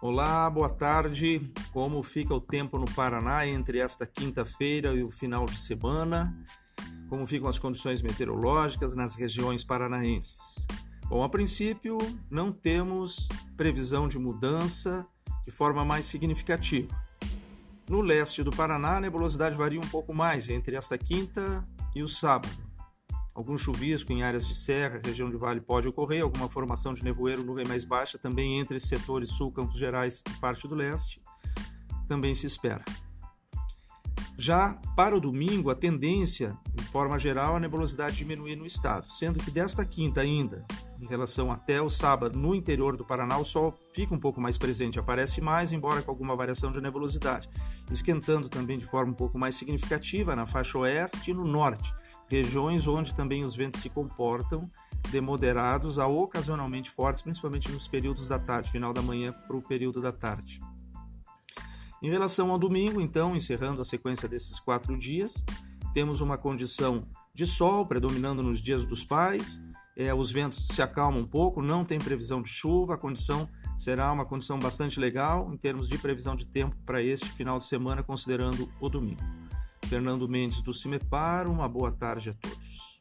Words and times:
Olá, 0.00 0.48
boa 0.48 0.70
tarde. 0.70 1.50
Como 1.72 2.00
fica 2.04 2.32
o 2.32 2.40
tempo 2.40 2.78
no 2.78 2.84
Paraná 2.84 3.44
entre 3.44 3.80
esta 3.80 4.06
quinta-feira 4.06 4.92
e 4.92 5.02
o 5.02 5.10
final 5.10 5.44
de 5.44 5.60
semana? 5.60 6.38
Como 7.08 7.26
ficam 7.26 7.48
as 7.48 7.58
condições 7.58 8.00
meteorológicas 8.00 8.94
nas 8.94 9.16
regiões 9.16 9.64
paranaenses? 9.64 10.68
Bom, 11.08 11.24
a 11.24 11.28
princípio, 11.28 11.98
não 12.30 12.52
temos 12.52 13.28
previsão 13.56 14.08
de 14.08 14.20
mudança 14.20 15.04
de 15.44 15.50
forma 15.50 15.84
mais 15.84 16.06
significativa. 16.06 16.96
No 17.90 18.00
leste 18.00 18.44
do 18.44 18.52
Paraná, 18.52 18.98
a 18.98 19.00
nebulosidade 19.00 19.56
varia 19.56 19.80
um 19.80 19.88
pouco 19.88 20.14
mais 20.14 20.48
entre 20.48 20.76
esta 20.76 20.96
quinta 20.96 21.64
e 21.92 22.04
o 22.04 22.08
sábado. 22.08 22.67
Algum 23.38 23.56
chuvisco 23.56 24.12
em 24.12 24.24
áreas 24.24 24.48
de 24.48 24.54
serra, 24.56 25.00
região 25.00 25.30
de 25.30 25.36
vale 25.36 25.60
pode 25.60 25.86
ocorrer, 25.86 26.24
alguma 26.24 26.48
formação 26.48 26.92
de 26.92 27.04
nevoeiro, 27.04 27.44
nuvem 27.44 27.64
mais 27.64 27.84
baixa 27.84 28.18
também 28.18 28.58
entre 28.58 28.80
setores 28.80 29.30
sul, 29.30 29.52
Campos 29.52 29.78
Gerais 29.78 30.24
e 30.28 30.40
parte 30.40 30.66
do 30.66 30.74
leste, 30.74 31.22
também 32.08 32.34
se 32.34 32.46
espera. 32.46 32.84
Já 34.36 34.72
para 34.96 35.16
o 35.16 35.20
domingo, 35.20 35.70
a 35.70 35.76
tendência, 35.76 36.58
de 36.74 36.82
forma 36.86 37.16
geral, 37.16 37.54
a 37.54 37.60
nebulosidade 37.60 38.16
diminuir 38.16 38.56
no 38.56 38.66
estado, 38.66 39.06
sendo 39.08 39.38
que 39.38 39.52
desta 39.52 39.84
quinta 39.84 40.20
ainda, 40.20 40.66
em 41.00 41.06
relação 41.06 41.52
até 41.52 41.80
o 41.80 41.88
sábado, 41.88 42.36
no 42.36 42.56
interior 42.56 42.96
do 42.96 43.04
Paraná, 43.04 43.38
o 43.38 43.44
sol 43.44 43.72
fica 43.92 44.12
um 44.12 44.18
pouco 44.18 44.40
mais 44.40 44.58
presente, 44.58 44.98
aparece 44.98 45.40
mais, 45.40 45.72
embora 45.72 46.02
com 46.02 46.10
alguma 46.10 46.34
variação 46.34 46.72
de 46.72 46.80
nebulosidade, 46.80 47.48
esquentando 47.88 48.48
também 48.48 48.78
de 48.78 48.84
forma 48.84 49.12
um 49.12 49.14
pouco 49.14 49.38
mais 49.38 49.54
significativa 49.54 50.34
na 50.34 50.44
faixa 50.44 50.76
oeste 50.76 51.30
e 51.30 51.34
no 51.34 51.44
norte, 51.44 51.94
regiões 52.28 52.86
onde 52.86 53.14
também 53.14 53.44
os 53.44 53.54
ventos 53.54 53.80
se 53.80 53.88
comportam 53.88 54.70
de 55.10 55.20
moderados 55.20 55.98
a 55.98 56.06
ocasionalmente 56.06 56.90
fortes, 56.90 57.22
principalmente 57.22 57.70
nos 57.70 57.88
períodos 57.88 58.28
da 58.28 58.38
tarde, 58.38 58.70
final 58.70 58.92
da 58.92 59.00
manhã 59.00 59.32
para 59.32 59.56
o 59.56 59.62
período 59.62 60.02
da 60.02 60.12
tarde. 60.12 60.60
Em 62.02 62.10
relação 62.10 62.50
ao 62.50 62.58
domingo, 62.58 63.00
então, 63.00 63.34
encerrando 63.34 63.80
a 63.80 63.84
sequência 63.84 64.28
desses 64.28 64.60
quatro 64.60 64.96
dias, 64.96 65.44
temos 65.92 66.20
uma 66.20 66.38
condição 66.38 67.06
de 67.34 67.46
sol 67.46 67.86
predominando 67.86 68.42
nos 68.42 68.60
dias 68.60 68.84
dos 68.84 69.04
pais, 69.04 69.60
é, 69.96 70.14
os 70.14 70.30
ventos 70.30 70.68
se 70.68 70.80
acalmam 70.80 71.22
um 71.22 71.26
pouco, 71.26 71.60
não 71.60 71.84
tem 71.84 71.98
previsão 71.98 72.40
de 72.40 72.48
chuva, 72.48 72.94
a 72.94 72.98
condição 72.98 73.48
será 73.76 74.12
uma 74.12 74.24
condição 74.24 74.58
bastante 74.58 75.00
legal 75.00 75.52
em 75.52 75.56
termos 75.56 75.88
de 75.88 75.98
previsão 75.98 76.36
de 76.36 76.46
tempo 76.46 76.76
para 76.84 77.02
este 77.02 77.28
final 77.30 77.58
de 77.58 77.64
semana, 77.64 78.02
considerando 78.02 78.70
o 78.80 78.88
domingo. 78.88 79.22
Fernando 79.88 80.28
Mendes 80.28 80.60
do 80.60 80.74
Cimepar, 80.74 81.48
uma 81.48 81.66
boa 81.66 81.90
tarde 81.90 82.28
a 82.28 82.34
todos. 82.34 82.97